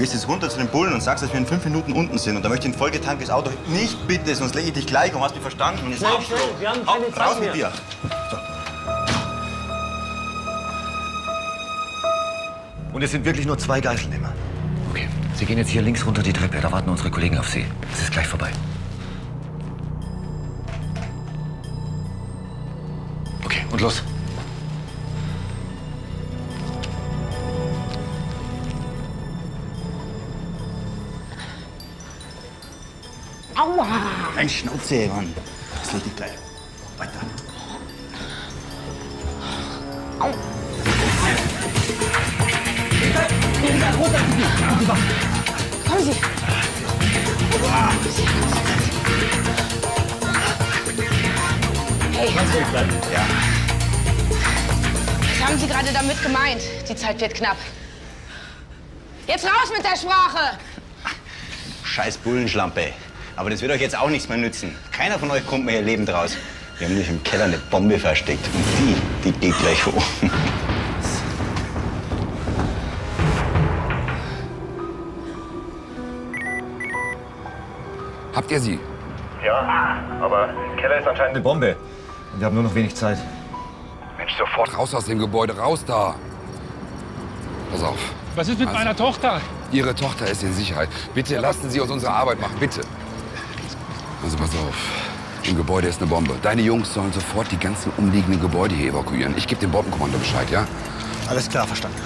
Du 0.01 0.05
gehst 0.07 0.15
jetzt 0.15 0.27
runter 0.27 0.49
zu 0.49 0.57
den 0.57 0.67
Bullen 0.67 0.93
und 0.93 1.03
sagst, 1.03 1.23
dass 1.23 1.31
wir 1.31 1.39
in 1.39 1.45
fünf 1.45 1.63
Minuten 1.63 1.93
unten 1.93 2.17
sind. 2.17 2.35
Und 2.35 2.41
da 2.41 2.49
möchte 2.49 2.67
ich 2.67 2.73
ein 2.73 2.77
vollgetanktes 2.79 3.29
Auto. 3.29 3.51
Nicht 3.67 4.07
bitte, 4.07 4.33
sonst 4.33 4.55
lege 4.55 4.69
ich 4.69 4.73
dich 4.73 4.87
gleich 4.87 5.13
um, 5.13 5.21
hast 5.21 5.35
mich 5.35 5.43
verstanden? 5.43 5.85
Und 5.85 5.91
jetzt 5.91 5.99
Schnell, 5.99 6.11
auf, 6.13 6.25
schnell, 6.25 6.39
wir 6.59 6.69
haben 6.69 6.83
keine 6.83 7.11
Zeit 7.11 7.27
raus 7.27 7.39
mehr. 7.39 7.49
mit 7.49 7.55
dir. 7.55 7.71
Und 12.91 13.03
es 13.03 13.11
sind 13.11 13.25
wirklich 13.25 13.45
nur 13.45 13.59
zwei 13.59 13.79
Geiselnehmer. 13.79 14.33
Okay, 14.89 15.07
Sie 15.35 15.45
gehen 15.45 15.59
jetzt 15.59 15.69
hier 15.69 15.83
links 15.83 16.03
runter 16.03 16.23
die 16.23 16.33
Treppe. 16.33 16.59
Da 16.59 16.71
warten 16.71 16.89
unsere 16.89 17.11
Kollegen 17.11 17.37
auf 17.37 17.49
Sie. 17.49 17.67
Es 17.93 18.01
ist 18.01 18.11
gleich 18.11 18.25
vorbei. 18.25 18.49
Okay, 23.45 23.63
und 23.69 23.81
los. 23.81 24.01
Ein 34.41 34.49
Schnauze, 34.49 35.07
Mann. 35.07 35.31
Das 35.83 35.93
leg 35.93 36.01
ich 36.03 36.15
gleich. 36.15 36.31
Weiter. 36.97 37.11
Au! 40.19 40.31
Kommen 45.87 46.03
Sie! 46.03 46.13
Hey, 52.17 52.29
Ja. 53.13 53.21
was 55.21 55.47
haben 55.47 55.59
Sie 55.59 55.67
gerade 55.67 55.93
damit 55.93 56.23
gemeint? 56.23 56.61
Die 56.89 56.95
Zeit 56.95 57.21
wird 57.21 57.35
knapp. 57.35 57.57
Jetzt 59.27 59.45
raus 59.45 59.71
mit 59.71 59.85
der 59.85 59.95
Sprache! 59.95 60.57
Scheiß 61.83 62.17
Bullenschlampe. 62.17 62.91
Aber 63.35 63.49
das 63.49 63.61
wird 63.61 63.71
euch 63.71 63.81
jetzt 63.81 63.97
auch 63.97 64.09
nichts 64.09 64.29
mehr 64.29 64.37
nützen. 64.37 64.75
Keiner 64.91 65.17
von 65.17 65.31
euch 65.31 65.45
kommt 65.45 65.65
mehr 65.65 65.75
hier 65.75 65.83
lebend 65.83 66.09
raus. 66.09 66.35
Wir 66.77 66.87
haben 66.87 66.93
nämlich 66.93 67.09
im 67.09 67.23
Keller 67.23 67.45
eine 67.45 67.57
Bombe 67.57 67.97
versteckt. 67.99 68.45
Und 68.53 68.63
die, 68.79 68.95
die 69.31 69.31
geht 69.39 69.57
gleich 69.59 69.85
hoch. 69.85 70.03
Habt 78.33 78.51
ihr 78.51 78.59
sie? 78.59 78.79
Ja, 79.43 79.97
aber 80.21 80.49
im 80.49 80.77
Keller 80.77 80.99
ist 80.99 81.07
anscheinend 81.07 81.35
Eine 81.35 81.41
Bombe. 81.41 81.75
Und 82.33 82.39
wir 82.39 82.45
haben 82.45 82.53
nur 82.55 82.63
noch 82.63 82.75
wenig 82.75 82.95
Zeit. 82.95 83.17
Mensch, 84.17 84.33
sofort 84.37 84.77
raus 84.77 84.93
aus 84.95 85.05
dem 85.05 85.19
Gebäude, 85.19 85.57
raus 85.57 85.83
da. 85.85 86.15
Pass 87.71 87.83
auf. 87.83 87.97
Was 88.35 88.47
ist 88.47 88.59
mit 88.59 88.67
Also. 88.69 88.79
meiner 88.79 88.95
Tochter? 88.95 89.41
Ihre 89.71 89.93
Tochter 89.95 90.27
ist 90.27 90.43
in 90.43 90.53
Sicherheit. 90.53 90.89
Bitte 91.13 91.37
lassen 91.37 91.69
Sie 91.69 91.79
uns 91.79 91.91
unsere 91.91 92.13
Arbeit 92.13 92.39
machen, 92.39 92.55
bitte. 92.59 92.81
Also 94.23 94.37
pass 94.37 94.51
auf. 94.51 94.75
Im 95.43 95.55
Gebäude 95.55 95.87
ist 95.87 95.99
eine 95.99 96.09
Bombe. 96.09 96.35
Deine 96.41 96.61
Jungs 96.61 96.93
sollen 96.93 97.11
sofort 97.11 97.51
die 97.51 97.57
ganzen 97.57 97.91
umliegenden 97.97 98.39
Gebäude 98.39 98.75
hier 98.75 98.91
evakuieren. 98.91 99.35
Ich 99.37 99.47
gebe 99.47 99.59
dem 99.59 99.71
Bombenkommando 99.71 100.17
Bescheid, 100.19 100.49
ja? 100.51 100.67
Alles 101.27 101.49
klar, 101.49 101.65
verstanden. 101.65 101.99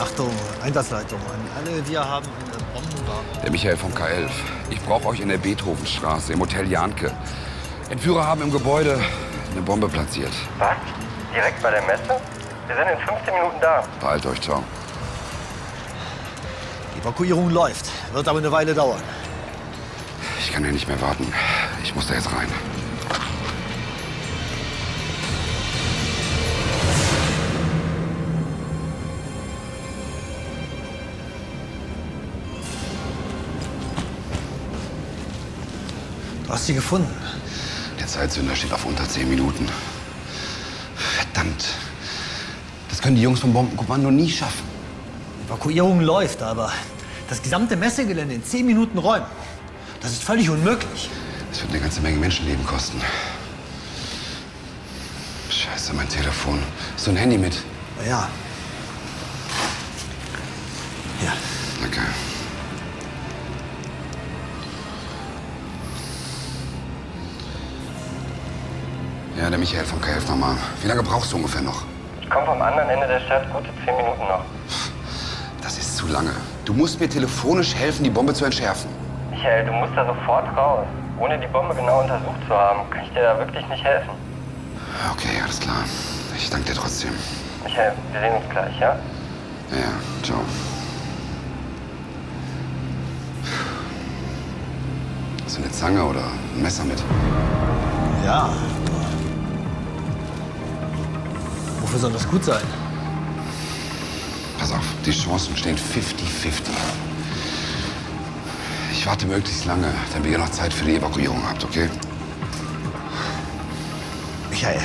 Achtung, 0.00 0.30
Einsatzleitung. 0.62 1.20
An 1.20 1.62
alle, 1.64 1.86
wir 1.86 2.00
haben 2.00 2.26
eine 2.26 2.64
Bombenwaffe. 2.74 3.40
Der 3.42 3.50
Michael 3.50 3.76
vom 3.76 3.92
K11. 3.92 4.30
Ich 4.70 4.80
brauche 4.80 5.06
euch 5.08 5.20
in 5.20 5.28
der 5.28 5.38
Beethovenstraße 5.38 6.32
im 6.32 6.40
Hotel 6.40 6.68
Janke. 6.68 7.12
Entführer 7.90 8.26
haben 8.26 8.42
im 8.42 8.50
Gebäude 8.50 8.98
eine 9.52 9.62
Bombe 9.62 9.88
platziert. 9.88 10.32
Was? 10.58 10.76
Direkt 11.32 11.62
bei 11.62 11.70
der 11.70 11.82
Messe? 11.82 12.20
Wir 12.66 12.76
sind 12.76 12.88
in 12.88 13.06
15 13.06 13.34
Minuten 13.34 13.60
da. 13.60 13.84
Behalt 14.00 14.26
euch, 14.26 14.40
ciao. 14.40 14.64
Die 16.94 17.00
Evakuierung 17.00 17.50
läuft, 17.50 17.86
wird 18.12 18.26
aber 18.26 18.38
eine 18.38 18.50
Weile 18.50 18.74
dauern. 18.74 19.00
Ich 20.50 20.54
kann 20.56 20.64
ja 20.64 20.72
nicht 20.72 20.88
mehr 20.88 21.00
warten. 21.00 21.32
Ich 21.84 21.94
muss 21.94 22.08
da 22.08 22.14
jetzt 22.14 22.26
rein. 22.32 22.48
Du 36.44 36.52
hast 36.52 36.66
sie 36.66 36.74
gefunden. 36.74 37.06
Der 38.00 38.08
Zeitsünder 38.08 38.56
steht 38.56 38.72
auf 38.72 38.84
unter 38.84 39.08
zehn 39.08 39.30
Minuten. 39.30 39.68
Verdammt. 40.96 41.64
Das 42.88 43.00
können 43.00 43.14
die 43.14 43.22
Jungs 43.22 43.38
vom 43.38 43.52
Bombenkommando 43.52 44.10
nie 44.10 44.28
schaffen. 44.28 44.64
Evakuierung 45.46 46.00
läuft, 46.00 46.42
aber 46.42 46.72
das 47.28 47.40
gesamte 47.40 47.76
Messegelände 47.76 48.34
in 48.34 48.44
zehn 48.44 48.66
Minuten 48.66 48.98
räumen 48.98 49.26
das 50.00 50.12
ist 50.12 50.24
völlig 50.24 50.48
unmöglich. 50.50 51.10
Das 51.50 51.62
wird 51.62 51.72
eine 51.72 51.80
ganze 51.80 52.00
Menge 52.00 52.18
Menschenleben 52.18 52.64
kosten. 52.66 53.00
Scheiße, 55.50 55.92
mein 55.94 56.08
Telefon. 56.08 56.62
Hast 56.94 57.06
du 57.06 57.10
ein 57.10 57.16
Handy 57.16 57.36
mit? 57.38 57.56
Ja. 58.06 58.28
Ja. 61.22 61.32
Danke. 61.80 62.00
Ja, 69.36 69.48
der 69.48 69.58
Michael 69.58 69.84
vom 69.84 70.00
KF 70.00 70.28
nochmal. 70.28 70.56
Wie 70.82 70.88
lange 70.88 71.02
brauchst 71.02 71.32
du 71.32 71.36
ungefähr 71.36 71.62
noch? 71.62 71.84
Ich 72.20 72.28
komme 72.28 72.46
vom 72.46 72.60
anderen 72.62 72.88
Ende 72.90 73.06
der 73.06 73.20
Stadt 73.20 73.50
gute 73.52 73.70
zehn 73.84 73.96
Minuten 73.96 74.20
noch. 74.20 74.44
Das 75.62 75.78
ist 75.78 75.96
zu 75.96 76.06
lange. 76.06 76.32
Du 76.64 76.74
musst 76.74 77.00
mir 77.00 77.08
telefonisch 77.08 77.74
helfen, 77.74 78.04
die 78.04 78.10
Bombe 78.10 78.34
zu 78.34 78.44
entschärfen. 78.44 78.99
Michael, 79.40 79.64
du 79.64 79.72
musst 79.72 79.96
da 79.96 80.04
sofort 80.04 80.54
raus. 80.54 80.86
Ohne 81.18 81.38
die 81.38 81.46
Bombe 81.46 81.74
genau 81.74 82.02
untersucht 82.02 82.46
zu 82.46 82.54
haben, 82.54 82.80
kann 82.90 83.04
ich 83.04 83.10
dir 83.12 83.22
da 83.22 83.38
wirklich 83.38 83.66
nicht 83.68 83.82
helfen. 83.82 84.10
Okay, 85.12 85.40
alles 85.42 85.58
klar. 85.58 85.82
Ich 86.36 86.50
danke 86.50 86.66
dir 86.66 86.74
trotzdem. 86.74 87.12
Michael, 87.64 87.92
wir 88.12 88.20
sehen 88.20 88.34
uns 88.34 88.50
gleich, 88.50 88.78
ja? 88.78 88.96
Ja, 89.70 89.76
ja, 89.78 90.22
ciao. 90.22 90.40
Hast 95.46 95.56
du 95.56 95.62
eine 95.62 95.72
Zange 95.72 96.04
oder 96.04 96.20
ein 96.20 96.62
Messer 96.62 96.84
mit? 96.84 97.02
Ja. 98.22 98.50
Wofür 101.80 101.98
soll 101.98 102.12
das 102.12 102.28
gut 102.28 102.44
sein? 102.44 102.62
Pass 104.58 104.70
auf, 104.72 104.84
die 105.06 105.12
Chancen 105.12 105.56
stehen 105.56 105.78
50-50. 105.78 107.09
Ich 109.00 109.06
warte 109.06 109.24
möglichst 109.24 109.64
lange, 109.64 109.90
damit 110.12 110.30
ihr 110.30 110.36
noch 110.36 110.50
Zeit 110.50 110.74
für 110.74 110.84
die 110.84 110.96
Evakuierung 110.96 111.42
habt, 111.48 111.64
okay? 111.64 111.88
Michael, 114.50 114.78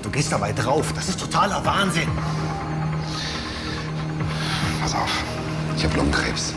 du 0.00 0.08
gehst 0.08 0.32
dabei 0.32 0.54
drauf. 0.54 0.94
Das 0.94 1.10
ist 1.10 1.20
totaler 1.20 1.62
Wahnsinn. 1.62 2.08
Pass 4.80 4.94
auf, 4.94 5.10
ich 5.76 5.84
habe 5.84 5.94
Lungenkrebs. 5.94 6.54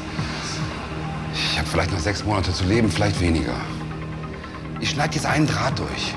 Ich 1.34 1.60
habe 1.60 1.68
vielleicht 1.68 1.92
noch 1.92 2.00
sechs 2.00 2.24
Monate 2.24 2.54
zu 2.54 2.64
leben, 2.64 2.90
vielleicht 2.90 3.20
weniger. 3.20 3.60
Ich 4.80 4.92
schneide 4.92 5.14
jetzt 5.16 5.26
einen 5.26 5.48
Draht 5.48 5.78
durch. 5.78 6.16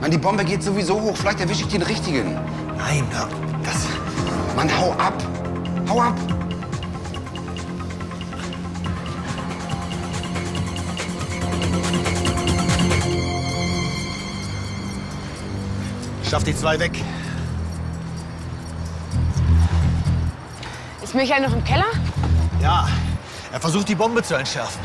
Meine, 0.00 0.10
die 0.10 0.18
Bombe 0.18 0.44
geht 0.44 0.62
sowieso 0.62 1.00
hoch. 1.00 1.16
Vielleicht 1.16 1.40
erwische 1.40 1.62
ich 1.62 1.68
den 1.68 1.82
richtigen. 1.82 2.38
Nein, 2.78 3.04
das... 3.64 3.88
Mann, 4.54 4.70
hau 4.78 4.92
ab! 4.92 5.20
Hau 5.88 6.00
ab! 6.00 6.39
Schaff 16.30 16.44
die 16.44 16.54
zwei 16.54 16.78
weg. 16.78 16.92
Ist 21.02 21.12
Michael 21.12 21.42
noch 21.42 21.52
im 21.52 21.64
Keller? 21.64 21.86
Ja, 22.62 22.88
er 23.50 23.60
versucht 23.60 23.88
die 23.88 23.96
Bombe 23.96 24.22
zu 24.22 24.36
entschärfen. 24.36 24.80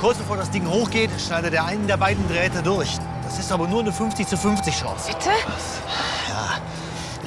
Kurz 0.00 0.18
bevor 0.18 0.36
das 0.38 0.50
Ding 0.50 0.66
hochgeht, 0.66 1.10
schneidet 1.24 1.54
er 1.54 1.66
einen 1.66 1.86
der 1.86 1.98
beiden 1.98 2.26
Drähte 2.26 2.64
durch. 2.64 2.98
Das 3.22 3.38
ist 3.38 3.52
aber 3.52 3.68
nur 3.68 3.82
eine 3.82 3.92
50 3.92 4.26
zu 4.26 4.36
50 4.36 4.76
Chance. 4.76 5.12
Bitte? 5.12 5.30
Ja, 6.28 6.58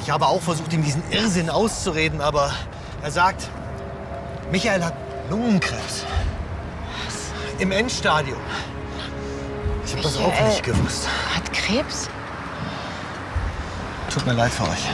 ich 0.02 0.10
habe 0.10 0.26
auch 0.26 0.42
versucht, 0.42 0.74
ihm 0.74 0.82
diesen 0.84 1.02
Irrsinn 1.10 1.48
auszureden, 1.48 2.20
aber 2.20 2.52
er 3.02 3.10
sagt, 3.10 3.48
Michael 4.52 4.84
hat 4.84 4.94
Lungenkrebs. 5.30 6.04
Im 7.58 7.72
Endstadium. 7.72 8.38
Ich 9.86 9.92
habe 9.92 10.02
das 10.02 10.18
auch 10.18 10.46
nicht 10.46 10.62
gewusst. 10.62 11.08
Hat 11.34 11.50
Krebs? 11.54 12.10
Tut 14.16 14.24
mir 14.24 14.32
leid 14.32 14.50
für 14.50 14.62
euch. 14.62 14.88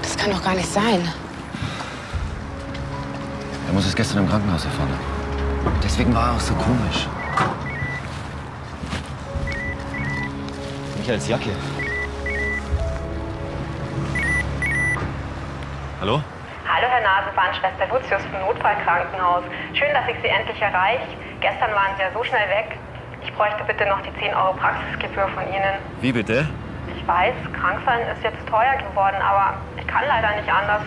Das 0.00 0.16
kann 0.16 0.30
doch 0.30 0.44
gar 0.44 0.54
nicht 0.54 0.72
sein. 0.72 1.12
Er 3.66 3.72
muss 3.72 3.84
es 3.84 3.96
gestern 3.96 4.18
im 4.18 4.28
Krankenhaus 4.28 4.64
erfahren 4.66 4.88
haben. 4.88 5.80
Deswegen 5.82 6.14
war 6.14 6.28
er 6.28 6.36
auch 6.36 6.40
so 6.40 6.54
komisch. 6.54 7.08
Michaels 10.96 11.26
Jacke. 11.26 11.50
Hallo? 16.00 16.22
Hallo, 16.68 16.86
Herr 16.88 17.00
Naseband, 17.00 17.56
Schwester 17.56 17.86
Lucius 17.88 18.22
vom 18.30 18.40
Notfallkrankenhaus. 18.46 19.42
Schön, 19.72 19.92
dass 19.92 20.06
ich 20.06 20.22
Sie 20.22 20.28
endlich 20.28 20.62
erreiche. 20.62 21.02
Gestern 21.40 21.72
waren 21.72 21.96
Sie 21.96 22.02
ja 22.02 22.12
so 22.14 22.22
schnell 22.22 22.48
weg. 22.48 22.78
Ich 23.34 23.38
bräuchte 23.38 23.64
bitte 23.64 23.84
noch 23.88 24.00
die 24.02 24.14
10 24.20 24.32
Euro 24.32 24.52
Praxisgebühr 24.52 25.26
von 25.34 25.42
Ihnen. 25.48 25.74
Wie 26.00 26.12
bitte? 26.12 26.46
Ich 26.96 27.04
weiß, 27.04 27.34
krank 27.52 27.80
sein 27.84 27.98
ist 28.14 28.22
jetzt 28.22 28.38
teuer 28.48 28.76
geworden, 28.88 29.16
aber 29.20 29.54
ich 29.76 29.84
kann 29.88 30.04
leider 30.06 30.40
nicht 30.40 30.48
anders. 30.48 30.82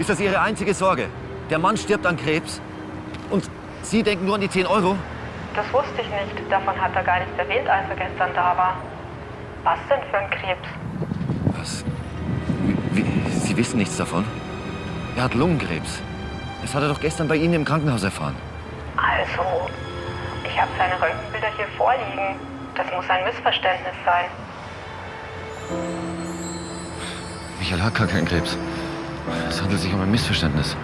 Ist 0.00 0.10
das 0.10 0.18
Ihre 0.18 0.40
einzige 0.40 0.74
Sorge? 0.74 1.06
Der 1.48 1.60
Mann 1.60 1.76
stirbt 1.76 2.04
an 2.04 2.16
Krebs 2.16 2.60
und 3.30 3.48
Sie 3.82 4.02
denken 4.02 4.26
nur 4.26 4.34
an 4.34 4.40
die 4.40 4.48
10 4.48 4.66
Euro? 4.66 4.96
Das 5.54 5.72
wusste 5.72 6.00
ich 6.00 6.08
nicht. 6.08 6.50
Davon 6.50 6.74
hat 6.74 6.90
er 6.96 7.04
gar 7.04 7.20
nichts 7.20 7.38
erwähnt, 7.38 7.68
als 7.68 7.88
er 7.88 7.94
gestern 7.94 8.30
da 8.34 8.56
war. 8.56 8.76
Was 9.62 9.78
denn 9.88 10.00
für 10.10 10.18
ein 10.18 10.30
Krebs? 10.30 10.68
Was? 11.56 11.84
Wie, 12.90 13.04
Sie 13.30 13.56
wissen 13.56 13.78
nichts 13.78 13.96
davon? 13.96 14.24
Er 15.16 15.22
hat 15.22 15.34
Lungenkrebs. 15.34 16.02
Das 16.62 16.74
hat 16.74 16.82
er 16.82 16.88
doch 16.88 17.00
gestern 17.00 17.28
bei 17.28 17.36
Ihnen 17.36 17.54
im 17.54 17.64
Krankenhaus 17.64 18.02
erfahren. 18.02 18.34
Also, 18.96 19.70
ich 20.52 20.60
habe 20.60 20.70
seine 20.76 21.00
Röntgenbilder 21.00 21.48
hier 21.56 21.66
vorliegen. 21.76 22.36
Das 22.74 22.86
muss 22.94 23.08
ein 23.08 23.24
Missverständnis 23.24 23.94
sein. 24.04 24.24
Michael 27.58 27.82
hat 27.82 27.94
gar 27.94 28.06
keinen 28.06 28.26
Krebs. 28.26 28.56
Es 29.48 29.62
handelt 29.62 29.80
sich 29.80 29.92
um 29.92 30.02
ein 30.02 30.10
Missverständnis. 30.10 30.76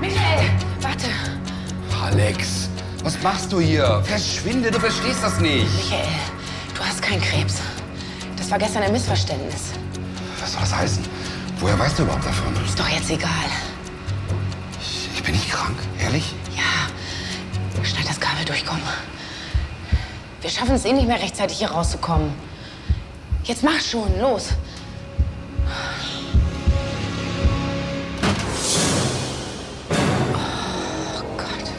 Michael, 0.00 0.50
warte. 0.80 1.06
Alex, 2.04 2.68
was 3.02 3.20
machst 3.22 3.52
du 3.52 3.60
hier? 3.60 4.02
Verschwinde, 4.04 4.70
du 4.70 4.78
verstehst 4.78 5.22
das 5.22 5.40
nicht. 5.40 5.90
Michael, 5.90 6.06
du 6.74 6.84
hast 6.84 7.02
keinen 7.02 7.22
Krebs. 7.22 7.60
Das 8.36 8.50
war 8.50 8.58
gestern 8.58 8.82
ein 8.82 8.92
Missverständnis. 8.92 9.72
Was 10.40 10.52
soll 10.52 10.60
das 10.60 10.76
heißen? 10.76 11.04
Woher 11.58 11.78
weißt 11.78 11.98
du 11.98 12.02
überhaupt 12.02 12.26
davon? 12.26 12.54
Ist 12.64 12.78
doch 12.78 12.88
jetzt 12.88 13.10
egal. 13.10 13.30
Ehrlich? 16.14 16.34
Ja, 16.56 17.84
schneid 17.84 18.08
das 18.08 18.20
Kabel 18.20 18.44
durch, 18.44 18.64
komm. 18.64 18.80
Wir 20.40 20.50
schaffen 20.50 20.74
es 20.74 20.84
eh 20.84 20.92
nicht 20.92 21.08
mehr 21.08 21.20
rechtzeitig 21.20 21.58
hier 21.58 21.70
rauszukommen. 21.70 22.32
Jetzt 23.44 23.62
mach 23.62 23.80
schon, 23.80 24.18
los. 24.20 24.50
Oh 31.18 31.36
Gott. 31.36 31.70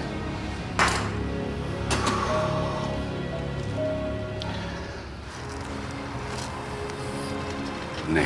Nee, 8.09 8.21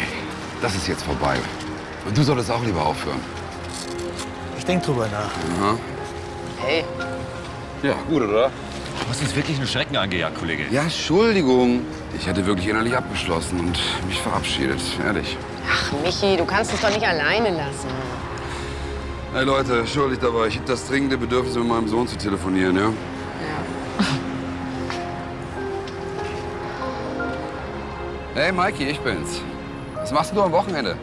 das 0.61 0.75
ist 0.75 0.87
jetzt 0.87 1.03
vorbei. 1.03 1.37
Und 2.05 2.17
du 2.17 2.23
solltest 2.23 2.49
auch 2.49 2.63
lieber 2.63 2.85
aufhören. 2.85 3.19
Ich 4.57 4.65
denk 4.65 4.83
drüber 4.83 5.07
nach. 5.07 5.31
Aha. 5.61 5.77
Hey. 6.65 6.83
Ja, 7.83 7.95
gut, 8.09 8.21
oder? 8.21 8.49
Du 8.49 9.09
hast 9.09 9.21
uns 9.21 9.35
wirklich 9.35 9.57
einen 9.57 9.67
Schrecken 9.67 9.95
angejagt, 9.95 10.37
Kollege. 10.37 10.63
Ja, 10.71 10.83
Entschuldigung. 10.83 11.81
Ich 12.17 12.27
hätte 12.27 12.45
wirklich 12.45 12.67
innerlich 12.67 12.95
abgeschlossen 12.95 13.59
und 13.59 13.79
mich 14.07 14.19
verabschiedet. 14.19 14.79
Ehrlich. 15.03 15.37
Ach, 15.71 15.91
Michi, 16.03 16.35
du 16.37 16.45
kannst 16.45 16.71
uns 16.71 16.81
doch 16.81 16.89
nicht 16.89 17.05
alleine 17.05 17.49
lassen. 17.51 17.87
Hey 19.33 19.45
Leute, 19.45 19.79
entschuldigt 19.79 20.23
aber, 20.23 20.47
ich 20.47 20.55
habe 20.55 20.65
das 20.65 20.87
dringende 20.87 21.15
Bedürfnis, 21.17 21.55
mit 21.55 21.67
meinem 21.67 21.87
Sohn 21.87 22.07
zu 22.07 22.17
telefonieren, 22.17 22.75
ja? 22.75 22.91
Hey 28.33 28.51
Mikey, 28.51 28.85
ich 28.85 28.99
bin's. 28.99 29.41
Was 29.95 30.11
machst 30.11 30.35
du 30.35 30.41
am 30.41 30.51
Wochenende? 30.51 30.97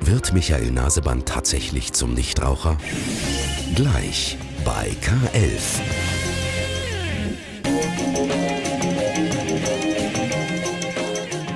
Wird 0.00 0.32
Michael 0.32 0.70
Naseband 0.70 1.26
tatsächlich 1.26 1.92
zum 1.92 2.14
Nichtraucher? 2.14 2.76
Gleich 3.74 4.38
bei 4.66 4.90
K11. 5.00 5.60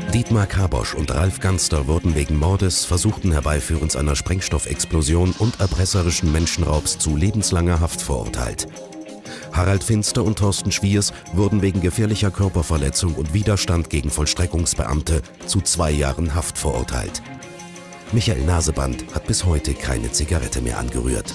Die 0.06 0.18
Dietmar 0.18 0.46
Kabosch 0.46 0.94
und 0.94 1.12
Ralf 1.12 1.40
Ganster 1.40 1.88
wurden 1.88 2.14
wegen 2.14 2.38
Mordes, 2.38 2.84
versuchten 2.84 3.32
Herbeiführens 3.32 3.96
einer 3.96 4.14
Sprengstoffexplosion 4.14 5.32
und 5.38 5.58
erpresserischen 5.58 6.30
Menschenraubs 6.30 6.98
zu 6.98 7.16
lebenslanger 7.16 7.80
Haft 7.80 8.00
verurteilt. 8.00 8.68
Harald 9.50 9.82
Finster 9.82 10.22
und 10.22 10.38
Thorsten 10.38 10.70
Schwiers 10.70 11.12
wurden 11.32 11.62
wegen 11.62 11.80
gefährlicher 11.80 12.30
Körperverletzung 12.30 13.16
und 13.16 13.34
Widerstand 13.34 13.90
gegen 13.90 14.10
Vollstreckungsbeamte 14.10 15.22
zu 15.46 15.60
zwei 15.62 15.90
Jahren 15.90 16.36
Haft 16.36 16.56
verurteilt. 16.56 17.22
Michael 18.12 18.44
Naseband 18.44 19.04
hat 19.14 19.26
bis 19.26 19.44
heute 19.44 19.74
keine 19.74 20.12
Zigarette 20.12 20.60
mehr 20.60 20.78
angerührt. 20.78 21.34